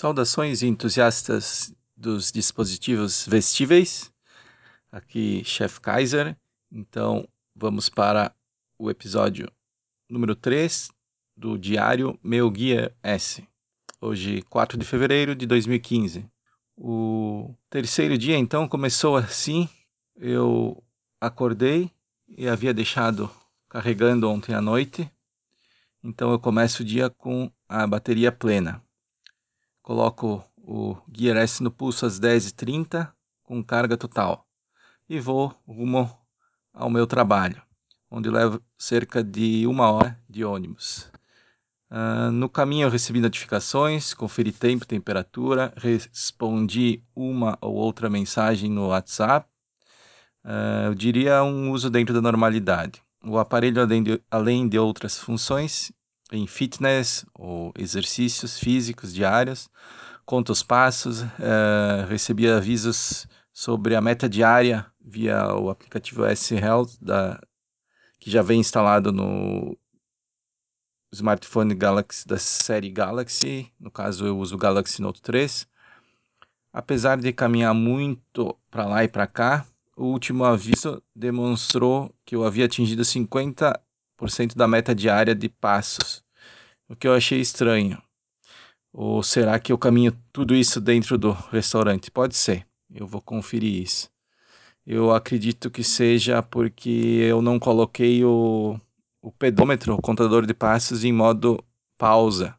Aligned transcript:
Saudações 0.00 0.62
entusiastas 0.62 1.74
dos 1.94 2.32
dispositivos 2.32 3.26
vestíveis. 3.26 4.10
Aqui, 4.90 5.44
Chef 5.44 5.78
Kaiser. 5.78 6.34
Então, 6.72 7.28
vamos 7.54 7.90
para 7.90 8.34
o 8.78 8.90
episódio 8.90 9.52
número 10.08 10.34
3 10.34 10.88
do 11.36 11.58
diário 11.58 12.18
Meu 12.22 12.50
Guia 12.50 12.96
S. 13.02 13.46
Hoje, 14.00 14.40
4 14.48 14.78
de 14.78 14.86
fevereiro 14.86 15.34
de 15.34 15.44
2015. 15.44 16.26
O 16.78 17.54
terceiro 17.68 18.16
dia, 18.16 18.38
então, 18.38 18.66
começou 18.66 19.18
assim. 19.18 19.68
Eu 20.16 20.82
acordei 21.20 21.90
e 22.26 22.48
havia 22.48 22.72
deixado 22.72 23.30
carregando 23.68 24.30
ontem 24.30 24.54
à 24.54 24.62
noite. 24.62 25.12
Então, 26.02 26.32
eu 26.32 26.38
começo 26.38 26.82
o 26.82 26.86
dia 26.86 27.10
com 27.10 27.52
a 27.68 27.86
bateria 27.86 28.32
plena. 28.32 28.82
Coloco 29.82 30.44
o 30.56 30.96
Gear 31.12 31.36
S 31.38 31.62
no 31.62 31.70
pulso 31.70 32.06
às 32.06 32.20
10h30 32.20 33.10
com 33.42 33.62
carga 33.62 33.96
total 33.96 34.46
e 35.08 35.18
vou 35.18 35.54
rumo 35.66 36.08
ao 36.72 36.88
meu 36.88 37.06
trabalho, 37.06 37.60
onde 38.10 38.30
levo 38.30 38.62
cerca 38.78 39.24
de 39.24 39.66
uma 39.66 39.90
hora 39.90 40.18
de 40.28 40.44
ônibus. 40.44 41.10
Uh, 41.90 42.30
no 42.30 42.48
caminho 42.48 42.86
eu 42.86 42.90
recebi 42.90 43.20
notificações, 43.20 44.14
conferi 44.14 44.52
tempo, 44.52 44.86
temperatura, 44.86 45.72
respondi 45.76 47.02
uma 47.16 47.58
ou 47.60 47.74
outra 47.74 48.08
mensagem 48.08 48.70
no 48.70 48.88
WhatsApp. 48.88 49.48
Uh, 50.44 50.86
eu 50.86 50.94
diria 50.94 51.42
um 51.42 51.72
uso 51.72 51.90
dentro 51.90 52.14
da 52.14 52.20
normalidade. 52.20 53.02
O 53.24 53.38
aparelho, 53.38 53.82
além 53.82 54.02
de, 54.04 54.22
além 54.30 54.68
de 54.68 54.78
outras 54.78 55.18
funções, 55.18 55.90
em 56.32 56.46
fitness 56.46 57.24
ou 57.34 57.72
exercícios 57.76 58.58
físicos 58.58 59.12
diários, 59.12 59.68
conta 60.24 60.52
os 60.52 60.62
passos, 60.62 61.22
uh, 61.22 62.06
recebi 62.08 62.48
avisos 62.48 63.26
sobre 63.52 63.96
a 63.96 64.00
meta 64.00 64.28
diária 64.28 64.86
via 65.00 65.54
o 65.54 65.70
aplicativo 65.70 66.24
S 66.24 66.54
Health 66.54 66.90
da, 67.00 67.40
que 68.18 68.30
já 68.30 68.42
vem 68.42 68.60
instalado 68.60 69.12
no 69.12 69.76
smartphone 71.12 71.74
Galaxy 71.74 72.26
da 72.26 72.38
série 72.38 72.90
Galaxy, 72.90 73.72
no 73.78 73.90
caso 73.90 74.26
eu 74.26 74.38
uso 74.38 74.54
o 74.54 74.58
Galaxy 74.58 75.02
Note 75.02 75.20
3. 75.20 75.66
Apesar 76.72 77.18
de 77.18 77.32
caminhar 77.32 77.74
muito 77.74 78.56
para 78.70 78.86
lá 78.86 79.02
e 79.02 79.08
para 79.08 79.26
cá, 79.26 79.66
o 79.96 80.04
último 80.04 80.44
aviso 80.44 81.02
demonstrou 81.14 82.14
que 82.24 82.36
eu 82.36 82.44
havia 82.44 82.66
atingido 82.66 83.02
50% 83.02 84.54
da 84.54 84.68
meta 84.68 84.94
diária 84.94 85.34
de 85.34 85.48
passos, 85.48 86.22
o 86.90 86.96
que 86.96 87.06
eu 87.06 87.14
achei 87.14 87.40
estranho. 87.40 88.02
Ou 88.92 89.22
será 89.22 89.60
que 89.60 89.72
eu 89.72 89.78
caminho 89.78 90.12
tudo 90.32 90.54
isso 90.56 90.80
dentro 90.80 91.16
do 91.16 91.30
restaurante? 91.30 92.10
Pode 92.10 92.36
ser, 92.36 92.66
eu 92.92 93.06
vou 93.06 93.22
conferir 93.22 93.80
isso. 93.80 94.10
Eu 94.84 95.12
acredito 95.12 95.70
que 95.70 95.84
seja 95.84 96.42
porque 96.42 96.90
eu 96.90 97.40
não 97.40 97.60
coloquei 97.60 98.24
o, 98.24 98.76
o 99.22 99.30
pedômetro, 99.30 99.94
o 99.94 100.02
contador 100.02 100.44
de 100.44 100.52
passos, 100.52 101.04
em 101.04 101.12
modo 101.12 101.64
pausa. 101.96 102.56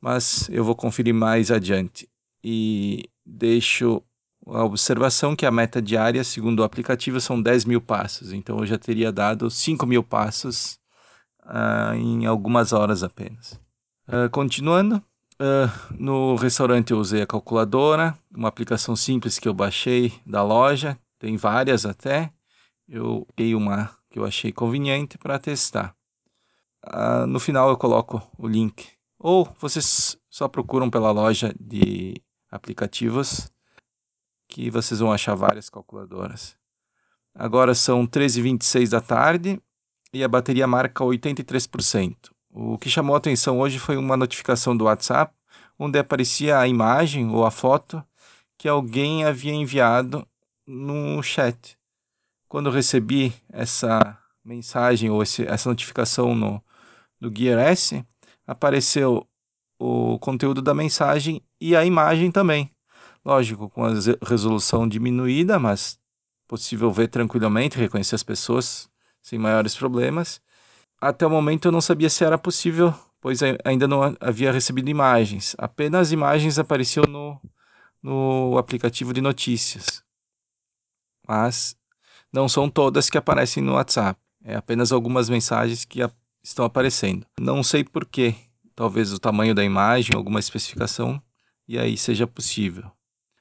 Mas 0.00 0.48
eu 0.48 0.64
vou 0.64 0.74
conferir 0.74 1.14
mais 1.14 1.52
adiante. 1.52 2.08
E 2.42 3.08
deixo 3.24 4.02
a 4.44 4.64
observação 4.64 5.36
que 5.36 5.46
a 5.46 5.52
meta 5.52 5.80
diária, 5.80 6.24
segundo 6.24 6.60
o 6.60 6.64
aplicativo, 6.64 7.20
são 7.20 7.40
10 7.40 7.64
mil 7.64 7.80
passos. 7.80 8.32
Então 8.32 8.58
eu 8.58 8.66
já 8.66 8.78
teria 8.78 9.12
dado 9.12 9.48
5 9.48 9.86
mil 9.86 10.02
passos 10.02 10.80
uh, 11.50 11.94
em 11.94 12.26
algumas 12.26 12.72
horas 12.72 13.02
apenas. 13.02 13.60
Uh, 14.08 14.30
continuando, 14.30 14.96
uh, 14.96 15.96
no 15.98 16.36
restaurante 16.36 16.92
eu 16.92 16.98
usei 16.98 17.22
a 17.22 17.26
calculadora, 17.26 18.16
uma 18.34 18.48
aplicação 18.48 18.94
simples 18.94 19.38
que 19.38 19.48
eu 19.48 19.54
baixei 19.54 20.12
da 20.24 20.42
loja, 20.42 20.98
tem 21.18 21.36
várias 21.36 21.84
até. 21.84 22.32
Eu 22.88 23.26
dei 23.36 23.54
uma 23.54 23.90
que 24.10 24.18
eu 24.18 24.24
achei 24.24 24.52
conveniente 24.52 25.18
para 25.18 25.38
testar. 25.38 25.94
no 27.28 27.38
final 27.38 27.68
eu 27.68 27.76
coloco 27.76 28.20
o 28.36 28.48
link. 28.48 28.88
Ou 29.18 29.44
vocês 29.60 30.18
só 30.28 30.48
procuram 30.48 30.90
pela 30.90 31.12
loja 31.12 31.54
de 31.60 32.14
aplicativos 32.50 33.52
que 34.48 34.70
vocês 34.70 34.98
vão 34.98 35.12
achar 35.12 35.36
várias 35.36 35.70
calculadoras. 35.70 36.56
Agora 37.32 37.74
são 37.74 38.04
13h26 38.04 38.88
da 38.88 39.00
tarde 39.00 39.62
e 40.12 40.24
a 40.24 40.28
bateria 40.28 40.66
marca 40.66 41.04
83%. 41.04 42.30
O 42.52 42.76
que 42.78 42.90
chamou 42.90 43.14
a 43.14 43.18
atenção 43.18 43.60
hoje 43.60 43.78
foi 43.78 43.96
uma 43.96 44.16
notificação 44.16 44.76
do 44.76 44.84
WhatsApp, 44.84 45.32
onde 45.78 45.98
aparecia 45.98 46.58
a 46.58 46.66
imagem 46.66 47.30
ou 47.30 47.46
a 47.46 47.50
foto 47.50 48.04
que 48.58 48.68
alguém 48.68 49.24
havia 49.24 49.54
enviado 49.54 50.26
no 50.66 51.22
chat. 51.22 51.78
Quando 52.48 52.70
recebi 52.70 53.32
essa 53.48 54.18
mensagem 54.44 55.10
ou 55.10 55.22
esse, 55.22 55.46
essa 55.46 55.68
notificação 55.68 56.34
no, 56.34 56.62
no 57.20 57.32
Gear 57.34 57.58
S, 57.60 58.04
apareceu 58.46 59.26
o 59.78 60.18
conteúdo 60.18 60.60
da 60.60 60.74
mensagem 60.74 61.42
e 61.60 61.76
a 61.76 61.84
imagem 61.84 62.30
também. 62.30 62.70
Lógico, 63.24 63.70
com 63.70 63.84
a 63.84 63.90
resolução 64.26 64.88
diminuída, 64.88 65.58
mas 65.58 65.98
possível 66.48 66.90
ver 66.90 67.08
tranquilamente, 67.08 67.78
reconhecer 67.78 68.16
as 68.16 68.22
pessoas 68.22 68.89
sem 69.22 69.38
maiores 69.38 69.74
problemas. 69.76 70.40
Até 71.00 71.26
o 71.26 71.30
momento 71.30 71.68
eu 71.68 71.72
não 71.72 71.80
sabia 71.80 72.10
se 72.10 72.24
era 72.24 72.36
possível, 72.36 72.94
pois 73.20 73.40
ainda 73.64 73.88
não 73.88 74.16
havia 74.20 74.52
recebido 74.52 74.90
imagens. 74.90 75.54
Apenas 75.58 76.12
imagens 76.12 76.58
apareciam 76.58 77.04
no, 77.06 77.40
no 78.02 78.58
aplicativo 78.58 79.12
de 79.12 79.20
notícias. 79.20 80.02
Mas 81.26 81.76
não 82.32 82.48
são 82.48 82.68
todas 82.68 83.08
que 83.10 83.18
aparecem 83.18 83.62
no 83.62 83.74
WhatsApp. 83.74 84.20
É 84.44 84.56
apenas 84.56 84.92
algumas 84.92 85.28
mensagens 85.28 85.84
que 85.84 86.00
estão 86.42 86.64
aparecendo. 86.64 87.26
Não 87.38 87.62
sei 87.62 87.84
porquê. 87.84 88.34
Talvez 88.74 89.12
o 89.12 89.18
tamanho 89.18 89.54
da 89.54 89.62
imagem, 89.62 90.12
alguma 90.14 90.40
especificação, 90.40 91.22
e 91.68 91.78
aí 91.78 91.96
seja 91.96 92.26
possível. 92.26 92.90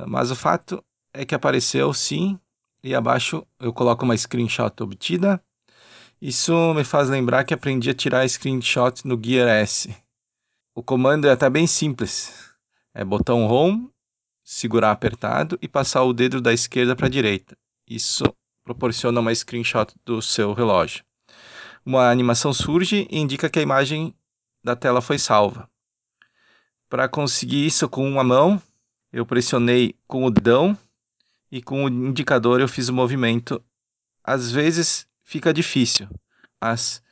Mas 0.05 0.31
o 0.31 0.35
fato 0.35 0.83
é 1.13 1.25
que 1.25 1.33
apareceu 1.33 1.93
sim, 1.93 2.37
e 2.83 2.93
abaixo 2.93 3.45
eu 3.59 3.73
coloco 3.73 4.03
uma 4.03 4.17
screenshot 4.17 4.71
obtida. 4.81 5.41
Isso 6.21 6.73
me 6.73 6.83
faz 6.83 7.07
lembrar 7.07 7.45
que 7.45 7.53
aprendi 7.53 7.89
a 7.89 7.93
tirar 7.93 8.27
screenshot 8.27 9.07
no 9.07 9.17
Gear 9.23 9.47
S. 9.47 9.95
O 10.75 10.83
comando 10.83 11.25
é 11.25 11.31
até 11.31 11.49
bem 11.49 11.65
simples. 11.65 12.51
É 12.93 13.05
botão 13.05 13.47
Home, 13.47 13.89
segurar 14.43 14.91
apertado 14.91 15.57
e 15.61 15.67
passar 15.67 16.03
o 16.03 16.11
dedo 16.11 16.41
da 16.41 16.51
esquerda 16.51 16.93
para 16.93 17.05
a 17.05 17.09
direita. 17.09 17.57
Isso 17.87 18.25
proporciona 18.65 19.21
uma 19.21 19.33
screenshot 19.33 19.95
do 20.03 20.21
seu 20.21 20.51
relógio. 20.51 21.05
Uma 21.85 22.11
animação 22.11 22.51
surge 22.51 23.07
e 23.09 23.17
indica 23.17 23.49
que 23.49 23.59
a 23.59 23.63
imagem 23.63 24.13
da 24.61 24.75
tela 24.75 25.01
foi 25.01 25.17
salva. 25.17 25.69
Para 26.89 27.07
conseguir 27.07 27.65
isso 27.65 27.87
com 27.87 28.05
uma 28.05 28.25
mão, 28.25 28.61
eu 29.13 29.25
pressionei 29.25 29.95
com 30.05 30.25
o 30.25 30.29
dedão 30.29 30.77
e 31.49 31.61
com 31.61 31.85
o 31.85 31.87
indicador 31.87 32.59
eu 32.59 32.67
fiz 32.67 32.89
o 32.89 32.93
movimento. 32.93 33.63
Às 34.21 34.51
vezes 34.51 35.07
fica 35.29 35.53
difícil, 35.53 36.09
mas 36.59 37.03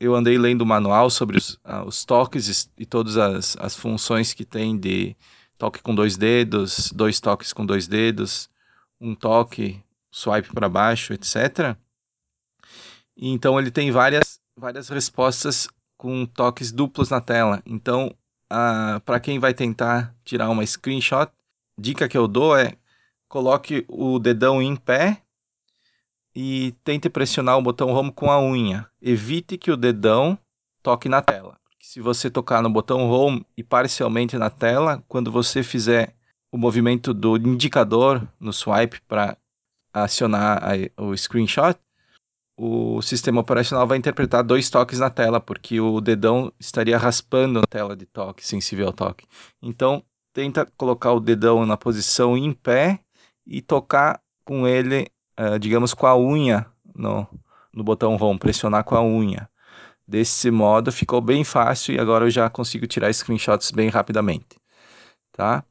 eu 0.00 0.14
andei 0.14 0.38
lendo 0.38 0.62
o 0.62 0.66
manual 0.66 1.10
sobre 1.10 1.36
os, 1.36 1.56
uh, 1.56 1.84
os 1.86 2.06
toques 2.06 2.70
e 2.78 2.86
todas 2.86 3.18
as, 3.18 3.54
as 3.58 3.76
funções 3.76 4.32
que 4.32 4.46
tem 4.46 4.78
de 4.78 5.14
toque 5.58 5.82
com 5.82 5.94
dois 5.94 6.16
dedos, 6.16 6.90
dois 6.90 7.20
toques 7.20 7.52
com 7.52 7.66
dois 7.66 7.86
dedos, 7.86 8.48
um 8.98 9.14
toque, 9.14 9.84
swipe 10.10 10.54
para 10.54 10.70
baixo, 10.70 11.12
etc. 11.12 11.76
E 13.14 13.28
então 13.28 13.60
ele 13.60 13.70
tem 13.70 13.90
várias, 13.90 14.40
várias 14.56 14.88
respostas 14.88 15.68
com 15.98 16.24
toques 16.24 16.72
duplos 16.72 17.10
na 17.10 17.20
tela. 17.20 17.62
Então, 17.66 18.10
para 19.04 19.20
quem 19.20 19.38
vai 19.38 19.52
tentar 19.52 20.14
tirar 20.24 20.48
uma 20.48 20.64
screenshot, 20.64 21.30
dica 21.78 22.08
que 22.08 22.16
eu 22.16 22.26
dou 22.26 22.56
é 22.56 22.74
coloque 23.28 23.84
o 23.86 24.18
dedão 24.18 24.62
em 24.62 24.74
pé 24.76 25.25
e 26.38 26.72
tente 26.84 27.08
pressionar 27.08 27.56
o 27.56 27.62
botão 27.62 27.88
home 27.88 28.12
com 28.12 28.30
a 28.30 28.38
unha. 28.38 28.86
Evite 29.00 29.56
que 29.56 29.70
o 29.70 29.76
dedão 29.76 30.38
toque 30.82 31.08
na 31.08 31.22
tela. 31.22 31.56
Se 31.80 31.98
você 31.98 32.30
tocar 32.30 32.62
no 32.62 32.68
botão 32.68 33.08
home 33.08 33.46
e 33.56 33.62
parcialmente 33.62 34.36
na 34.36 34.50
tela, 34.50 35.02
quando 35.08 35.32
você 35.32 35.62
fizer 35.62 36.14
o 36.52 36.58
movimento 36.58 37.14
do 37.14 37.38
indicador 37.38 38.28
no 38.38 38.52
swipe 38.52 39.00
para 39.08 39.38
acionar 39.94 40.62
a, 40.62 41.02
o 41.02 41.16
screenshot, 41.16 41.78
o 42.58 43.00
sistema 43.00 43.40
operacional 43.40 43.86
vai 43.86 43.96
interpretar 43.96 44.44
dois 44.44 44.68
toques 44.68 44.98
na 44.98 45.08
tela, 45.08 45.40
porque 45.40 45.80
o 45.80 46.02
dedão 46.02 46.52
estaria 46.60 46.98
raspando 46.98 47.60
a 47.60 47.66
tela 47.66 47.96
de 47.96 48.04
toque, 48.04 48.46
sensível 48.46 48.88
ao 48.88 48.92
toque. 48.92 49.26
Então, 49.62 50.02
tenta 50.34 50.66
colocar 50.76 51.12
o 51.12 51.20
dedão 51.20 51.64
na 51.64 51.78
posição 51.78 52.36
em 52.36 52.52
pé 52.52 53.00
e 53.46 53.62
tocar 53.62 54.20
com 54.44 54.66
ele, 54.66 55.10
uh, 55.38 55.58
digamos, 55.58 55.94
com 55.94 56.06
a 56.06 56.16
unha 56.16 56.66
no, 56.94 57.26
no 57.72 57.84
botão 57.84 58.16
home, 58.16 58.38
pressionar 58.38 58.84
com 58.84 58.96
a 58.96 59.02
unha. 59.02 59.48
Desse 60.06 60.50
modo 60.50 60.92
ficou 60.92 61.20
bem 61.20 61.44
fácil 61.44 61.94
e 61.94 61.98
agora 61.98 62.24
eu 62.24 62.30
já 62.30 62.48
consigo 62.48 62.86
tirar 62.86 63.12
screenshots 63.12 63.70
bem 63.70 63.88
rapidamente. 63.88 64.56
tá? 65.32 65.64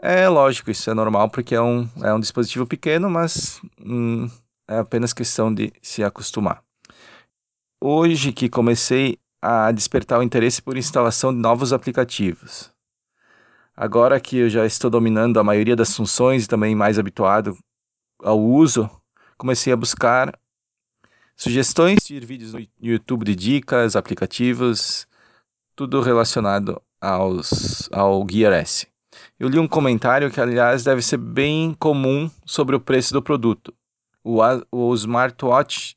É 0.00 0.28
lógico, 0.28 0.70
isso 0.70 0.90
é 0.90 0.94
normal 0.94 1.28
porque 1.28 1.54
é 1.54 1.60
um, 1.60 1.88
é 2.02 2.14
um 2.14 2.20
dispositivo 2.20 2.66
pequeno, 2.66 3.10
mas 3.10 3.60
hum, 3.80 4.30
é 4.66 4.78
apenas 4.78 5.12
questão 5.12 5.52
de 5.52 5.72
se 5.82 6.02
acostumar. 6.04 6.62
Hoje 7.80 8.32
que 8.32 8.48
comecei 8.48 9.18
a 9.42 9.70
despertar 9.70 10.18
o 10.18 10.22
interesse 10.22 10.62
por 10.62 10.76
instalação 10.76 11.32
de 11.32 11.40
novos 11.40 11.72
aplicativos. 11.72 12.72
Agora 13.76 14.18
que 14.20 14.38
eu 14.38 14.50
já 14.50 14.66
estou 14.66 14.90
dominando 14.90 15.38
a 15.38 15.44
maioria 15.44 15.76
das 15.76 15.94
funções 15.94 16.44
e 16.44 16.48
também 16.48 16.74
mais 16.74 16.98
habituado 16.98 17.56
ao 18.22 18.40
uso, 18.40 18.90
comecei 19.36 19.72
a 19.72 19.76
buscar 19.76 20.38
sugestões 21.36 21.98
de 22.04 22.18
vídeos 22.20 22.52
no 22.52 22.66
YouTube 22.80 23.24
de 23.24 23.36
dicas, 23.36 23.94
aplicativos, 23.94 25.06
tudo 25.76 26.00
relacionado 26.00 26.82
aos, 27.00 27.88
ao 27.92 28.26
Gear 28.28 28.52
S. 28.52 28.86
Eu 29.38 29.48
li 29.48 29.58
um 29.58 29.68
comentário 29.68 30.30
que, 30.30 30.40
aliás, 30.40 30.84
deve 30.84 31.00
ser 31.02 31.16
bem 31.16 31.74
comum 31.78 32.30
sobre 32.44 32.74
o 32.74 32.80
preço 32.80 33.12
do 33.12 33.22
produto. 33.22 33.72
O, 34.22 34.40
o 34.70 34.94
smartwatch 34.94 35.96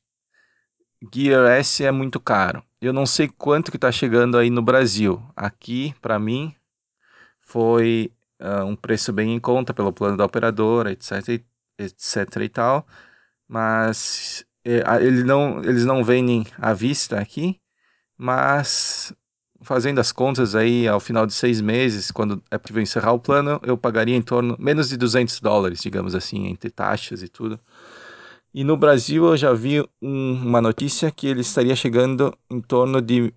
Gear 1.13 1.51
S 1.51 1.83
é 1.83 1.91
muito 1.91 2.19
caro. 2.19 2.63
Eu 2.79 2.94
não 2.94 3.06
sei 3.06 3.27
quanto 3.27 3.71
que 3.71 3.77
está 3.77 3.91
chegando 3.91 4.38
aí 4.38 4.50
no 4.50 4.62
Brasil. 4.62 5.21
Aqui, 5.35 5.94
para 6.01 6.19
mim, 6.19 6.56
foi 7.39 8.12
uh, 8.39 8.63
um 8.63 8.75
preço 8.75 9.12
bem 9.12 9.33
em 9.33 9.39
conta 9.39 9.73
pelo 9.73 9.91
plano 9.91 10.18
da 10.18 10.25
operadora, 10.25 10.91
etc, 10.91 11.44
etc 11.81 12.42
e 12.42 12.50
tal. 12.50 12.88
Mas 13.48 14.45
é, 14.63 14.83
ele 15.04 15.24
não, 15.24 15.63
eles 15.63 15.86
não 15.86 16.04
vendem 16.04 16.45
à 16.57 16.74
vista 16.74 17.19
aqui, 17.19 17.60
mas 18.18 19.13
fazendo 19.62 20.00
as 20.00 20.12
contas 20.12 20.56
aí 20.56 20.88
ao 20.88 21.00
final 21.00 21.25
de 21.25 21.33
seis 21.33 21.62
meses, 21.62 22.12
quando 22.12 22.44
é 22.50 22.57
possível 22.57 22.81
encerrar 22.81 23.13
o 23.13 23.19
plano, 23.19 23.60
eu 23.63 23.78
pagaria 23.78 24.16
em 24.16 24.22
torno 24.22 24.56
menos 24.60 24.89
de 24.89 24.98
200 24.98 25.39
dólares, 25.39 25.81
digamos 25.81 26.16
assim, 26.16 26.48
entre 26.48 26.69
taxas 26.69 27.22
e 27.22 27.28
tudo. 27.28 27.60
E 28.54 28.63
no 28.63 28.75
Brasil 28.75 29.25
eu 29.25 29.38
já 29.38 29.54
vi 29.54 29.81
um, 30.01 30.33
uma 30.33 30.62
notícia 30.62 31.10
que 31.12 31.28
ele 31.28 31.42
estaria 31.42 31.75
chegando 31.75 32.36
em 32.50 32.60
torno 32.60 33.01
de 33.01 33.33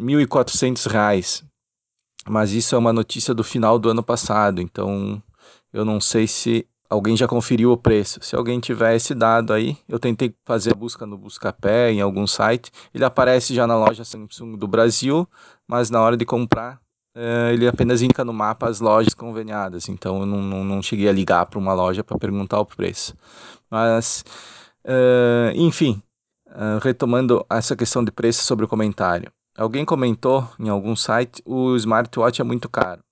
1.400 0.00 0.86
reais. 0.86 1.44
Mas 2.26 2.52
isso 2.52 2.74
é 2.74 2.78
uma 2.78 2.92
notícia 2.92 3.34
do 3.34 3.44
final 3.44 3.78
do 3.78 3.90
ano 3.90 4.02
passado, 4.02 4.60
então 4.60 5.22
eu 5.72 5.84
não 5.84 6.00
sei 6.00 6.26
se 6.26 6.66
alguém 6.94 7.16
já 7.16 7.26
conferiu 7.26 7.72
o 7.72 7.76
preço. 7.76 8.20
Se 8.22 8.34
alguém 8.36 8.60
tiver 8.60 8.94
esse 8.94 9.14
dado 9.14 9.52
aí, 9.52 9.76
eu 9.88 9.98
tentei 9.98 10.34
fazer 10.44 10.72
a 10.72 10.74
busca 10.74 11.04
no 11.04 11.18
Buscapé, 11.18 11.92
em 11.92 12.00
algum 12.00 12.26
site, 12.26 12.70
ele 12.94 13.04
aparece 13.04 13.54
já 13.54 13.66
na 13.66 13.76
loja 13.76 14.04
Samsung 14.04 14.56
do 14.56 14.68
Brasil, 14.68 15.28
mas 15.66 15.90
na 15.90 16.00
hora 16.00 16.16
de 16.16 16.24
comprar, 16.24 16.80
é, 17.14 17.50
ele 17.52 17.66
apenas 17.66 18.00
indica 18.00 18.24
no 18.24 18.32
mapa 18.32 18.68
as 18.68 18.80
lojas 18.80 19.14
conveniadas, 19.14 19.88
então 19.88 20.20
eu 20.20 20.26
não, 20.26 20.40
não, 20.40 20.64
não 20.64 20.82
cheguei 20.82 21.08
a 21.08 21.12
ligar 21.12 21.46
para 21.46 21.58
uma 21.58 21.74
loja 21.74 22.02
para 22.02 22.18
perguntar 22.18 22.60
o 22.60 22.66
preço. 22.66 23.14
Mas, 23.70 24.24
uh, 24.84 25.50
enfim, 25.54 26.00
uh, 26.48 26.78
retomando 26.80 27.44
essa 27.50 27.74
questão 27.76 28.04
de 28.04 28.12
preço 28.12 28.44
sobre 28.44 28.64
o 28.64 28.68
comentário. 28.68 29.32
Alguém 29.56 29.84
comentou 29.84 30.48
em 30.58 30.68
algum 30.68 30.94
site, 30.96 31.42
o 31.44 31.76
smartwatch 31.76 32.40
é 32.40 32.44
muito 32.44 32.68
caro. 32.68 33.02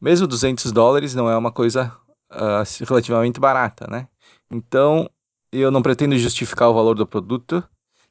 Mesmo 0.00 0.26
200 0.26 0.70
dólares 0.72 1.14
não 1.14 1.28
é 1.28 1.36
uma 1.36 1.50
coisa 1.50 1.92
uh, 2.30 2.84
relativamente 2.86 3.40
barata, 3.40 3.86
né? 3.90 4.08
Então, 4.50 5.08
eu 5.52 5.70
não 5.70 5.82
pretendo 5.82 6.16
justificar 6.18 6.68
o 6.68 6.74
valor 6.74 6.94
do 6.94 7.06
produto, 7.06 7.62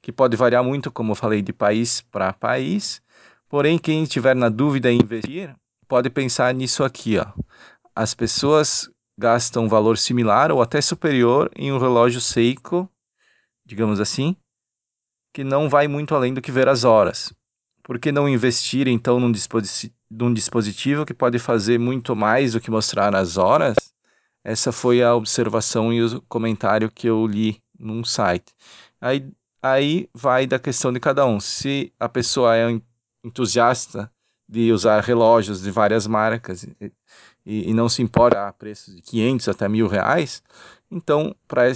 que 0.02 0.12
pode 0.12 0.36
variar 0.38 0.64
muito, 0.64 0.92
como 0.92 1.12
eu 1.12 1.16
falei, 1.16 1.42
de 1.42 1.54
país 1.54 2.02
para 2.02 2.34
país. 2.34 3.02
Porém, 3.50 3.78
quem 3.78 4.04
estiver 4.04 4.36
na 4.36 4.50
dúvida 4.50 4.92
em 4.92 5.00
investir, 5.02 5.56
pode 5.88 6.10
pensar 6.10 6.54
nisso 6.54 6.84
aqui, 6.84 7.18
ó. 7.18 7.26
As 7.96 8.14
pessoas 8.14 8.90
gastam 9.18 9.66
um 9.66 9.68
valor 9.68 9.98
similar 9.98 10.52
ou 10.52 10.62
até 10.62 10.80
superior 10.80 11.50
em 11.56 11.72
um 11.72 11.80
relógio 11.80 12.22
Seiko, 12.22 12.90
digamos 13.66 14.00
assim, 14.00 14.36
que 15.34 15.44
não 15.44 15.68
vai 15.68 15.88
muito 15.88 16.14
além 16.14 16.34
do 16.34 16.42
que 16.42 16.52
ver 16.52 16.68
as 16.68 16.84
horas. 16.84 17.34
Por 17.84 17.98
que 17.98 18.12
não 18.12 18.28
investir 18.28 18.88
então 18.88 19.20
num, 19.20 19.32
disposi 19.32 19.94
num 20.10 20.34
dispositivo 20.34 21.06
que 21.06 21.14
pode 21.14 21.40
fazer 21.40 21.80
muito 21.80 22.16
mais 22.16 22.54
do 22.54 22.62
que 22.62 22.70
mostrar 22.70 23.16
as 23.16 23.38
horas? 23.38 23.76
Essa 24.48 24.72
foi 24.72 25.04
a 25.04 25.14
observação 25.14 25.92
e 25.92 26.02
o 26.02 26.22
comentário 26.22 26.90
que 26.90 27.06
eu 27.08 27.28
li 27.28 27.62
num 27.78 28.02
site. 28.06 28.56
Aí, 29.02 29.30
aí 29.62 30.10
vai 30.14 30.48
da 30.48 30.58
questão 30.58 30.94
de 30.94 31.02
cada 31.02 31.26
um. 31.26 31.38
Se 31.38 31.94
a 32.00 32.08
pessoa 32.08 32.56
é 32.56 32.80
entusiasta 33.22 34.10
de 34.48 34.72
usar 34.72 35.02
relógios 35.02 35.62
de 35.62 35.70
várias 35.70 36.08
marcas 36.08 36.64
e, 36.64 36.94
e 37.46 37.74
não 37.74 37.90
se 37.90 38.02
importa 38.02 38.48
a 38.48 38.54
preços 38.54 38.96
de 38.96 39.02
500 39.02 39.50
até 39.50 39.68
mil 39.68 39.86
reais, 39.86 40.42
então 40.90 41.36
para 41.46 41.68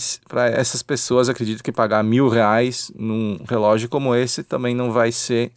essas 0.47 0.81
pessoas 0.81 1.27
acredito 1.27 1.62
que 1.62 1.73
pagar 1.73 2.01
mil 2.06 2.29
reais 2.29 2.89
num 2.95 3.44
relógio 3.50 3.89
como 3.89 4.15
esse 4.15 4.45
também 4.45 4.73
não 4.73 4.94
vai 4.94 5.12
ser 5.12 5.51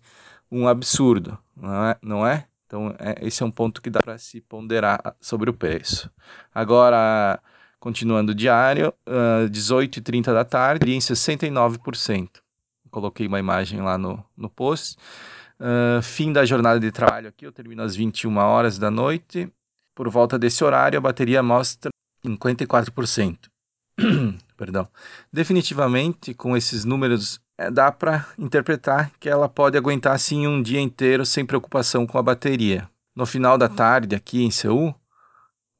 um 0.50 0.66
absurdo, 0.66 1.38
não 1.56 1.84
é? 1.86 1.96
Não 2.02 2.26
é? 2.26 2.48
Então, 2.66 2.94
é, 2.98 3.26
esse 3.26 3.42
é 3.42 3.46
um 3.46 3.50
ponto 3.50 3.80
que 3.80 3.90
dá 3.90 4.00
para 4.00 4.18
se 4.18 4.40
ponderar 4.40 5.16
sobre 5.20 5.50
o 5.50 5.54
preço. 5.54 6.10
Agora, 6.54 7.40
continuando 7.78 8.34
diário, 8.34 8.94
uh, 9.06 9.48
18h30 9.50 10.32
da 10.32 10.44
tarde, 10.44 10.92
em 10.92 10.98
69%. 10.98 12.28
Coloquei 12.90 13.26
uma 13.26 13.38
imagem 13.38 13.80
lá 13.82 13.98
no, 13.98 14.24
no 14.36 14.48
post. 14.48 14.96
Uh, 15.58 16.02
fim 16.02 16.32
da 16.32 16.44
jornada 16.44 16.80
de 16.80 16.90
trabalho 16.90 17.28
aqui, 17.28 17.46
eu 17.46 17.52
termino 17.52 17.82
às 17.82 17.94
21 17.94 18.36
horas 18.38 18.78
da 18.78 18.90
noite. 18.90 19.52
Por 19.94 20.08
volta 20.08 20.38
desse 20.38 20.64
horário, 20.64 20.98
a 20.98 21.00
bateria 21.00 21.42
mostra 21.42 21.90
54%. 22.24 23.38
Perdão. 24.56 24.88
Definitivamente, 25.32 26.34
com 26.34 26.56
esses 26.56 26.84
números, 26.84 27.40
é, 27.58 27.70
dá 27.70 27.90
para 27.92 28.26
interpretar 28.38 29.12
que 29.18 29.28
ela 29.28 29.48
pode 29.48 29.76
aguentar 29.76 30.14
assim 30.14 30.46
um 30.46 30.62
dia 30.62 30.80
inteiro 30.80 31.24
sem 31.24 31.44
preocupação 31.46 32.06
com 32.06 32.18
a 32.18 32.22
bateria. 32.22 32.88
No 33.14 33.26
final 33.26 33.56
da 33.56 33.68
tarde, 33.68 34.16
aqui 34.16 34.42
em 34.42 34.50
Seul, 34.50 34.94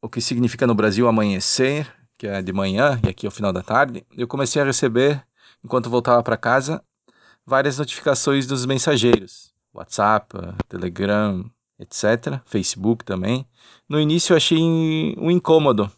o 0.00 0.08
que 0.08 0.20
significa 0.20 0.66
no 0.66 0.74
Brasil 0.74 1.08
amanhecer, 1.08 1.90
que 2.16 2.26
é 2.26 2.40
de 2.40 2.52
manhã, 2.52 3.00
e 3.04 3.08
aqui 3.08 3.26
é 3.26 3.28
o 3.28 3.32
final 3.32 3.52
da 3.52 3.62
tarde, 3.62 4.06
eu 4.16 4.28
comecei 4.28 4.62
a 4.62 4.64
receber, 4.64 5.24
enquanto 5.64 5.90
voltava 5.90 6.22
para 6.22 6.36
casa, 6.36 6.82
várias 7.44 7.78
notificações 7.78 8.46
dos 8.46 8.64
mensageiros. 8.66 9.52
WhatsApp, 9.72 10.36
Telegram, 10.68 11.50
etc. 11.78 12.40
Facebook 12.44 13.04
também. 13.04 13.46
No 13.88 14.00
início 14.00 14.32
eu 14.32 14.36
achei 14.36 14.58
um 14.60 15.30
incômodo. 15.30 15.90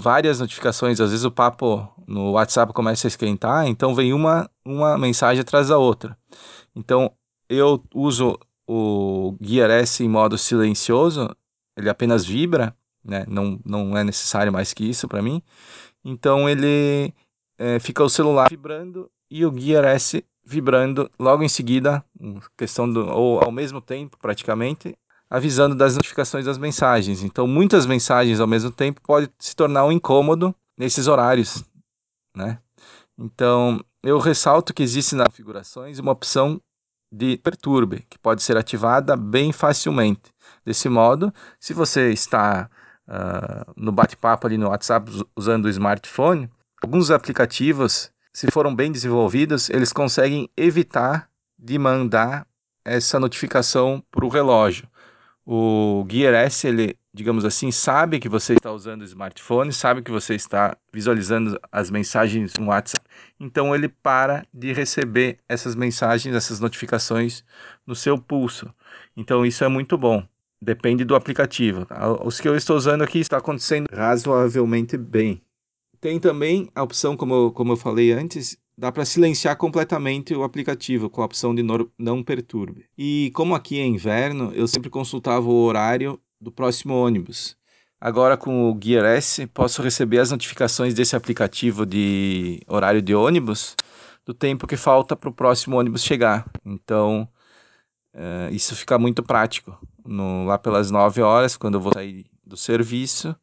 Várias 0.00 0.40
notificações, 0.40 1.00
às 1.00 1.10
vezes 1.10 1.24
o 1.24 1.30
papo 1.30 1.88
no 2.06 2.32
WhatsApp 2.32 2.72
começa 2.72 3.06
a 3.06 3.08
esquentar, 3.08 3.66
então 3.66 3.94
vem 3.94 4.12
uma, 4.12 4.50
uma 4.64 4.98
mensagem 4.98 5.40
atrás 5.40 5.68
da 5.68 5.78
outra. 5.78 6.16
Então 6.74 7.12
eu 7.48 7.82
uso 7.94 8.38
o 8.66 9.36
Gear 9.40 9.70
S 9.70 10.04
em 10.04 10.08
modo 10.08 10.36
silencioso, 10.36 11.34
ele 11.76 11.88
apenas 11.88 12.24
vibra, 12.24 12.76
né? 13.04 13.24
não, 13.28 13.60
não 13.64 13.96
é 13.96 14.04
necessário 14.04 14.52
mais 14.52 14.74
que 14.74 14.88
isso 14.88 15.08
para 15.08 15.22
mim. 15.22 15.42
Então 16.04 16.48
ele 16.48 17.14
é, 17.58 17.78
fica 17.78 18.02
o 18.02 18.08
celular 18.08 18.48
vibrando 18.50 19.10
e 19.30 19.44
o 19.44 19.56
Gear 19.56 19.84
S 19.84 20.24
vibrando 20.44 21.10
logo 21.18 21.42
em 21.42 21.48
seguida, 21.48 22.02
questão 22.56 22.90
do, 22.90 23.06
ou 23.06 23.44
ao 23.44 23.52
mesmo 23.52 23.80
tempo 23.80 24.16
praticamente, 24.18 24.96
avisando 25.30 25.74
das 25.74 25.94
notificações 25.94 26.46
das 26.46 26.58
mensagens. 26.58 27.22
Então, 27.22 27.46
muitas 27.46 27.86
mensagens 27.86 28.40
ao 28.40 28.46
mesmo 28.46 28.70
tempo 28.70 29.00
pode 29.02 29.30
se 29.38 29.54
tornar 29.54 29.84
um 29.84 29.92
incômodo 29.92 30.54
nesses 30.76 31.06
horários, 31.06 31.62
né? 32.36 32.58
Então, 33.18 33.84
eu 34.02 34.18
ressalto 34.18 34.72
que 34.72 34.82
existe 34.82 35.14
nas 35.14 35.26
configurações 35.28 35.98
uma 35.98 36.12
opção 36.12 36.60
de 37.12 37.36
perturbe, 37.38 38.06
que 38.08 38.18
pode 38.18 38.42
ser 38.42 38.56
ativada 38.56 39.16
bem 39.16 39.52
facilmente. 39.52 40.32
Desse 40.64 40.88
modo, 40.88 41.32
se 41.58 41.74
você 41.74 42.12
está 42.12 42.70
uh, 43.08 43.72
no 43.76 43.90
bate-papo 43.90 44.46
ali 44.46 44.56
no 44.56 44.68
WhatsApp 44.68 45.10
usando 45.34 45.64
o 45.64 45.68
smartphone, 45.68 46.48
alguns 46.82 47.10
aplicativos, 47.10 48.10
se 48.32 48.50
foram 48.50 48.74
bem 48.74 48.92
desenvolvidos, 48.92 49.68
eles 49.68 49.92
conseguem 49.92 50.48
evitar 50.56 51.28
de 51.58 51.76
mandar 51.78 52.46
essa 52.84 53.18
notificação 53.18 54.02
para 54.10 54.24
o 54.24 54.28
relógio 54.28 54.88
o 55.50 56.04
Gear 56.10 56.34
S, 56.34 56.66
ele, 56.66 56.94
digamos 57.14 57.42
assim, 57.42 57.70
sabe 57.70 58.20
que 58.20 58.28
você 58.28 58.52
está 58.52 58.70
usando 58.70 59.00
o 59.00 59.04
smartphone, 59.04 59.72
sabe 59.72 60.02
que 60.02 60.10
você 60.10 60.34
está 60.34 60.76
visualizando 60.92 61.58
as 61.72 61.90
mensagens 61.90 62.52
no 62.58 62.66
WhatsApp, 62.66 63.00
então 63.40 63.74
ele 63.74 63.88
para 63.88 64.46
de 64.52 64.74
receber 64.74 65.38
essas 65.48 65.74
mensagens, 65.74 66.36
essas 66.36 66.60
notificações 66.60 67.42
no 67.86 67.94
seu 67.94 68.18
pulso. 68.18 68.70
Então 69.16 69.46
isso 69.46 69.64
é 69.64 69.68
muito 69.68 69.96
bom. 69.96 70.22
Depende 70.60 71.02
do 71.02 71.14
aplicativo. 71.14 71.86
Os 72.22 72.38
que 72.38 72.46
eu 72.46 72.54
estou 72.54 72.76
usando 72.76 73.00
aqui 73.00 73.20
está 73.20 73.38
acontecendo 73.38 73.86
razoavelmente 73.90 74.98
bem. 74.98 75.40
Tem 75.98 76.20
também 76.20 76.68
a 76.74 76.82
opção, 76.82 77.16
como 77.16 77.52
como 77.52 77.72
eu 77.72 77.76
falei 77.78 78.12
antes, 78.12 78.58
dá 78.78 78.92
para 78.92 79.04
silenciar 79.04 79.56
completamente 79.56 80.32
o 80.32 80.44
aplicativo 80.44 81.10
com 81.10 81.20
a 81.20 81.24
opção 81.24 81.52
de 81.52 81.64
não 81.98 82.22
perturbe. 82.22 82.86
E 82.96 83.32
como 83.34 83.56
aqui 83.56 83.80
é 83.80 83.84
inverno, 83.84 84.52
eu 84.54 84.68
sempre 84.68 84.88
consultava 84.88 85.48
o 85.48 85.64
horário 85.64 86.20
do 86.40 86.52
próximo 86.52 86.94
ônibus. 86.94 87.56
Agora 88.00 88.36
com 88.36 88.70
o 88.70 88.78
Gear 88.80 89.04
S, 89.04 89.44
posso 89.48 89.82
receber 89.82 90.20
as 90.20 90.30
notificações 90.30 90.94
desse 90.94 91.16
aplicativo 91.16 91.84
de 91.84 92.60
horário 92.68 93.02
de 93.02 93.12
ônibus 93.12 93.74
do 94.24 94.32
tempo 94.32 94.68
que 94.68 94.76
falta 94.76 95.16
para 95.16 95.28
o 95.28 95.34
próximo 95.34 95.76
ônibus 95.76 96.04
chegar. 96.04 96.48
Então, 96.64 97.28
uh, 98.14 98.52
isso 98.52 98.76
fica 98.76 98.96
muito 98.96 99.24
prático. 99.24 99.76
No, 100.06 100.44
lá 100.44 100.56
pelas 100.56 100.88
9 100.92 101.20
horas, 101.20 101.56
quando 101.56 101.74
eu 101.74 101.80
vou 101.80 101.92
sair 101.92 102.26
do 102.46 102.56
serviço, 102.56 103.34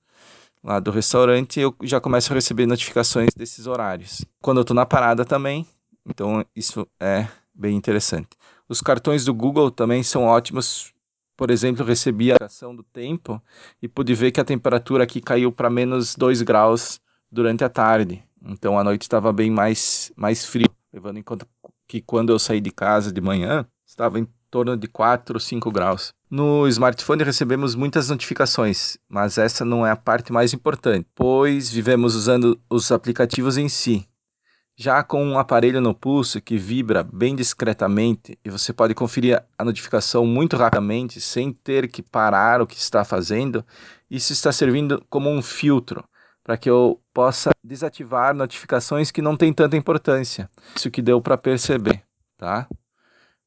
lá 0.66 0.80
do 0.80 0.90
restaurante, 0.90 1.60
eu 1.60 1.76
já 1.84 2.02
começo 2.02 2.34
a 2.34 2.36
receber 2.36 2.66
notificações 2.66 3.30
desses 3.38 3.68
horários. 3.68 4.26
Quando 4.42 4.58
eu 4.58 4.62
estou 4.62 4.76
na 4.76 4.86
parada 4.86 5.24
também, 5.24 5.66
então 6.10 6.44
isso 6.56 6.88
é 7.00 7.28
bem 7.54 7.78
interessante. 7.78 8.30
Os 8.68 8.82
cartões 8.82 9.24
do 9.24 9.34
Google 9.34 9.70
também 9.70 10.02
são 10.02 10.24
ótimos. 10.24 10.92
Por 11.38 11.52
exemplo, 11.52 11.86
recebi 11.86 12.32
a 12.32 12.38
ação 12.42 12.76
do 12.76 12.82
tempo 12.82 13.40
e 13.80 13.88
pude 13.88 14.16
ver 14.16 14.32
que 14.32 14.42
a 14.42 14.46
temperatura 14.46 15.04
aqui 15.04 15.22
caiu 15.22 15.52
para 15.52 15.70
menos 15.70 16.16
2 16.16 16.42
graus 16.42 17.00
durante 17.32 17.64
a 17.64 17.70
tarde. 17.70 18.24
Então 18.44 18.80
a 18.80 18.84
noite 18.84 19.04
estava 19.04 19.32
bem 19.32 19.52
mais, 19.52 20.12
mais 20.16 20.46
frio, 20.46 20.70
levando 20.92 21.20
em 21.20 21.24
conta 21.24 21.48
que 21.88 22.02
quando 22.02 22.32
eu 22.32 22.40
saí 22.40 22.60
de 22.60 22.72
casa 22.72 23.12
de 23.12 23.22
manhã, 23.22 23.68
estava 23.86 24.20
em 24.20 24.28
torno 24.50 24.78
de 24.78 24.88
4 24.88 25.36
ou 25.36 25.40
5 25.40 25.72
graus. 25.72 26.14
No 26.30 26.68
smartphone 26.68 27.24
recebemos 27.24 27.76
muitas 27.76 28.10
notificações, 28.10 28.98
mas 29.08 29.38
essa 29.38 29.64
não 29.64 29.86
é 29.86 29.92
a 29.92 29.96
parte 29.96 30.34
mais 30.34 30.54
importante, 30.54 31.08
pois 31.16 31.70
vivemos 31.70 32.16
usando 32.16 32.60
os 32.70 32.92
aplicativos 32.92 33.58
em 33.58 33.70
si. 33.70 34.08
Já 34.78 35.02
com 35.02 35.26
um 35.26 35.40
aparelho 35.40 35.80
no 35.80 35.96
pulso 35.96 36.42
que 36.42 36.58
vibra 36.58 37.02
bem 37.02 37.34
discretamente 37.34 38.38
e 38.44 38.50
você 38.50 38.74
pode 38.74 38.94
conferir 38.94 39.42
a 39.58 39.64
notificação 39.64 40.26
muito 40.26 40.58
rapidamente 40.58 41.22
sem 41.22 41.54
ter 41.54 41.88
que 41.88 42.02
parar 42.02 42.62
o 42.62 42.68
que 42.68 42.76
está 42.76 43.06
fazendo, 43.06 43.66
isso 44.12 44.34
está 44.34 44.52
servindo 44.52 45.02
como 45.10 45.30
um 45.30 45.42
filtro 45.42 46.04
para 46.44 46.58
que 46.58 46.70
eu 46.70 47.02
possa 47.14 47.52
desativar 47.64 48.36
notificações 48.36 49.10
que 49.10 49.22
não 49.22 49.36
têm 49.38 49.54
tanta 49.54 49.78
importância. 49.78 50.50
Isso 50.76 50.92
que 50.92 51.02
deu 51.02 51.22
para 51.22 51.38
perceber, 51.38 52.04
tá? 52.38 52.68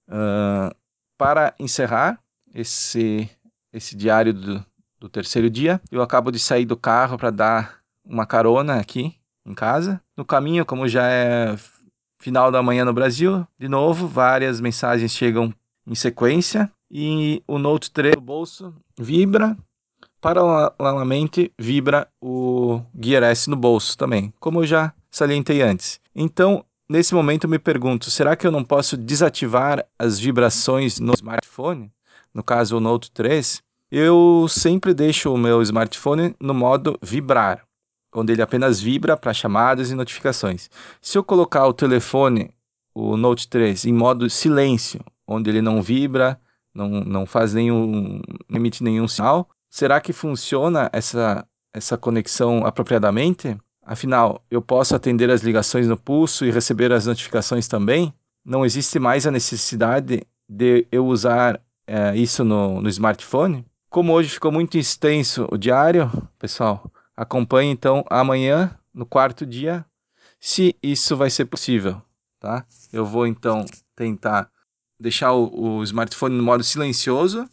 Uh, 0.09 0.75
para 1.18 1.52
encerrar 1.58 2.18
esse, 2.54 3.28
esse 3.72 3.96
diário 3.96 4.32
do, 4.32 4.64
do 5.00 5.08
terceiro 5.08 5.50
dia, 5.50 5.80
eu 5.90 6.00
acabo 6.00 6.30
de 6.30 6.38
sair 6.38 6.64
do 6.64 6.76
carro 6.76 7.18
para 7.18 7.30
dar 7.30 7.78
uma 8.04 8.25
carona 8.25 8.76
aqui 8.76 9.14
em 9.44 9.54
casa. 9.54 10.00
No 10.16 10.25
caminho, 10.25 10.64
como 10.64 10.88
já 10.88 11.06
é 11.10 11.56
final 12.20 12.50
da 12.50 12.62
manhã 12.62 12.84
no 12.84 12.92
Brasil, 12.92 13.46
de 13.58 13.68
novo, 13.68 14.06
várias 14.06 14.60
mensagens 14.60 15.12
chegam 15.12 15.52
em 15.87 15.94
sequência 15.94 16.70
e 16.90 17.42
o 17.46 17.58
Note 17.58 17.90
3 17.90 18.14
no 18.14 18.20
bolso 18.20 18.75
vibra. 18.98 19.56
Paralelamente, 20.20 21.52
vibra 21.56 22.08
o 22.20 22.82
Gear 23.00 23.22
S 23.22 23.48
no 23.48 23.54
bolso 23.54 23.96
também, 23.96 24.32
como 24.40 24.60
eu 24.60 24.66
já 24.66 24.92
salientei 25.10 25.62
antes. 25.62 26.00
Então, 26.12 26.64
nesse 26.88 27.14
momento 27.14 27.49
me 27.49 27.59
pergunto, 27.59 28.11
será 28.11 28.35
que 28.35 28.47
eu 28.47 28.50
não 28.50 28.64
posso 28.64 28.97
desativar 28.97 29.87
as 29.99 30.18
vibrações 30.18 30.99
no 30.99 31.14
smartphone? 31.14 31.92
No 32.33 32.42
caso, 32.42 32.76
o 32.76 32.80
Note 32.80 33.11
3, 33.11 33.62
eu 33.90 34.47
sempre 34.49 34.95
deixo 34.95 35.33
o 35.33 35.38
meu 35.38 35.62
smartphone 35.62 36.35
no 36.40 36.54
modo 36.54 36.99
vibrar 37.02 37.66
quando 38.11 38.30
ele 38.30 38.42
apenas 38.42 38.80
vibra 38.80 39.16
para 39.16 39.35
chamadas 39.35 39.90
e 39.90 39.95
notificações. 39.95 40.71
Se 41.00 41.18
eu 41.18 41.25
colocar 41.25 41.66
o 41.66 41.75
telefone, 41.75 42.50
o 42.95 43.16
Note 43.16 43.49
3, 43.49 43.85
em 43.85 43.92
modo 43.92 44.28
silêncio, 44.30 45.00
onde 45.26 45.50
ele 45.50 45.62
não 45.62 45.83
vibra, 45.83 46.40
não, 46.75 46.88
não 46.88 47.26
faz 47.26 47.54
nenhum, 47.54 48.21
emite 48.50 48.83
nenhum 48.83 49.07
sinal, 49.07 49.49
será 49.68 50.00
que 50.00 50.12
funciona 50.12 50.88
essa, 50.92 51.47
essa 51.73 51.99
conexão 51.99 52.64
apropriadamente? 52.66 53.57
Afinal, 53.88 54.45
eu 54.50 54.61
posso 54.61 54.95
atender 54.95 55.30
as 55.30 55.40
ligações 55.42 55.88
no 55.88 55.97
pulso 55.97 56.45
e 56.45 56.50
receber 56.50 56.92
as 56.92 57.07
notificações 57.07 57.66
também? 57.66 58.12
Não 58.45 58.64
existe 58.64 58.99
mais 58.99 59.26
a 59.26 59.30
necessidade 59.30 60.23
de 60.49 60.87
eu 60.92 61.07
usar 61.07 61.61
é, 61.87 62.14
isso 62.14 62.45
no, 62.45 62.83
no 62.83 62.88
smartphone? 62.88 63.64
Como 63.88 64.12
hoje 64.12 64.28
ficou 64.28 64.52
muito 64.52 64.76
extenso 64.76 65.49
o 65.50 65.57
diário, 65.57 66.11
pessoal, 66.38 66.92
Acompanhe 67.18 67.73
então 67.73 68.04
amanhã, 68.09 68.78
no 68.95 69.04
quarto 69.04 69.45
dia, 69.45 69.85
se 70.38 70.76
isso 70.80 71.16
vai 71.16 71.28
ser 71.28 71.47
possível, 71.47 72.00
tá? 72.38 72.64
Eu 72.92 73.04
vou 73.04 73.26
então 73.26 73.66
tentar 73.97 74.49
deixar 75.00 75.33
o, 75.33 75.78
o 75.78 75.83
smartphone 75.83 76.37
no 76.37 76.45
modo 76.45 76.62
silencioso 76.62 77.50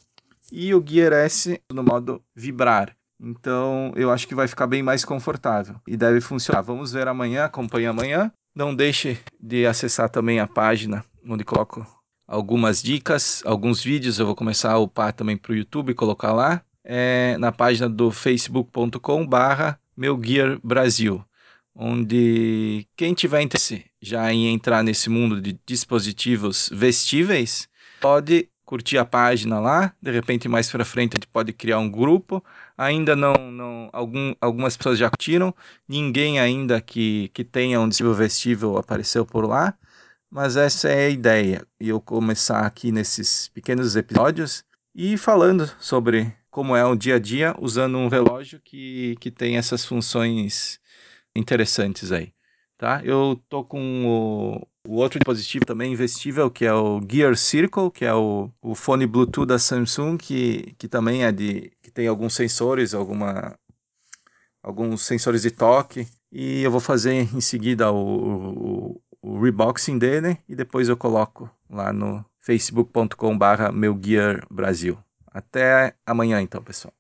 e 0.52 0.72
o 0.76 0.86
Gear 0.86 1.14
S 1.14 1.60
no 1.74 1.82
modo 1.82 2.24
vibrar. 2.36 2.96
Então, 3.20 3.92
eu 3.96 4.12
acho 4.12 4.28
que 4.28 4.36
vai 4.36 4.48
ficar 4.48 4.68
bem 4.68 4.84
mais 4.84 5.06
confortável 5.06 5.76
e 5.88 5.96
deve 5.96 6.22
funcionar. 6.22 6.62
Vamos 6.62 6.92
ver 6.92 7.08
amanhã, 7.08 7.46
acompanhe 7.46 7.88
amanhã. 7.88 8.32
Não 8.54 8.74
deixe 8.74 9.20
de 9.40 9.66
acessar 9.66 10.10
também 10.10 10.40
a 10.40 10.48
página 10.48 11.04
onde 11.28 11.44
coloco 11.44 11.86
algumas 12.28 12.82
dicas, 12.82 13.42
alguns 13.46 13.84
vídeos. 13.84 14.20
Eu 14.20 14.26
vou 14.26 14.36
começar 14.36 14.72
a 14.72 14.80
upar 14.80 15.14
também 15.14 15.38
para 15.38 15.52
o 15.52 15.56
YouTube 15.56 15.92
e 15.92 15.96
colocar 15.96 16.34
lá 16.34 16.62
é, 16.84 17.36
na 17.40 17.52
página 17.52 17.90
do 17.90 18.12
facebook.com 18.12 19.26
barra 19.26 19.80
Meu 19.98 20.22
Gear 20.24 20.60
Brasil, 20.64 21.24
onde 21.74 22.88
quem 22.96 23.14
tiver 23.14 23.42
interesse 23.42 23.86
já 24.02 24.32
em 24.32 24.54
entrar 24.54 24.84
nesse 24.84 25.10
mundo 25.10 25.42
de 25.42 25.60
dispositivos 25.66 26.70
vestíveis, 26.72 27.68
pode 28.00 28.50
curtir 28.66 28.98
a 28.98 29.06
página 29.06 29.60
lá, 29.60 29.94
de 30.02 30.12
repente 30.12 30.48
mais 30.50 30.70
para 30.72 30.84
frente 30.84 31.14
a 31.14 31.18
gente 31.18 31.28
pode 31.28 31.54
criar 31.54 31.80
um 31.80 31.90
grupo, 31.90 32.44
ainda 32.78 33.16
não, 33.16 33.52
não 33.52 33.90
algum, 33.94 34.34
algumas 34.42 34.76
pessoas 34.76 34.98
já 35.00 35.10
curtiram, 35.10 35.54
ninguém 35.88 36.40
ainda 36.40 36.82
que, 36.82 37.30
que 37.34 37.44
tenha 37.44 37.80
um 37.80 37.88
dispositivo 37.88 38.14
vestível 38.16 38.78
apareceu 38.78 39.26
por 39.26 39.46
lá, 39.48 39.78
mas 40.30 40.58
essa 40.58 40.90
é 40.90 41.08
a 41.08 41.10
ideia, 41.10 41.66
e 41.80 41.90
eu 41.90 42.02
começar 42.02 42.66
aqui 42.66 42.92
nesses 42.92 43.48
pequenos 43.50 43.96
episódios 43.96 44.64
e 44.94 45.18
falando 45.18 45.68
sobre 45.80 46.34
como 46.50 46.76
é 46.76 46.86
o 46.86 46.96
dia 46.96 47.16
a 47.16 47.20
dia 47.20 47.56
usando 47.60 47.98
um 47.98 48.08
relógio 48.08 48.60
que, 48.62 49.16
que 49.20 49.30
tem 49.32 49.58
essas 49.58 49.86
funções 49.86 50.80
interessantes 51.36 52.12
aí. 52.12 52.34
Tá? 52.78 53.02
Eu 53.04 53.42
tô 53.50 53.64
com 53.64 54.06
o, 54.06 54.68
o 54.88 54.96
outro 54.96 55.20
dispositivo 55.20 55.66
também 55.66 55.94
investível, 55.94 56.50
que 56.50 56.66
é 56.66 56.74
o 56.74 57.02
Gear 57.10 57.36
Circle, 57.36 57.92
que 57.92 58.06
é 58.06 58.14
o, 58.14 58.50
o 58.62 58.76
fone 58.76 59.06
Bluetooth 59.06 59.46
da 59.48 59.60
Samsung, 59.60 60.18
que, 60.18 60.74
que 60.78 60.88
também 60.88 61.24
é 61.24 61.32
de. 61.32 61.72
que 61.82 61.92
tem 61.92 62.08
alguns 62.08 62.34
sensores, 62.34 62.94
alguma, 62.94 63.58
alguns 64.62 65.02
sensores 65.02 65.42
de 65.42 65.52
toque. 65.52 66.08
E 66.32 66.62
eu 66.62 66.72
vou 66.72 66.80
fazer 66.80 67.14
em 67.14 67.42
seguida 67.42 67.92
o, 67.92 68.92
o, 68.92 69.02
o 69.22 69.40
reboxing 69.40 69.98
dele 69.98 70.38
e 70.48 70.56
depois 70.56 70.90
eu 70.90 70.98
coloco 70.98 71.50
lá 71.70 71.92
no 71.92 72.24
facebook.com/barra 72.40 73.72
meu 73.72 73.98
Brasil. 74.52 74.98
Até 75.32 75.96
amanhã, 76.06 76.42
então, 76.42 76.62
pessoal. 76.62 76.94